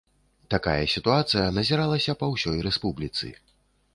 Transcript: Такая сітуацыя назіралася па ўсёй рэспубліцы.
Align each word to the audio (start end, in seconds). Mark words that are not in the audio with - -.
Такая 0.53 0.85
сітуацыя 0.93 1.43
назіралася 1.59 2.17
па 2.21 2.29
ўсёй 2.33 2.57
рэспубліцы. 2.69 3.33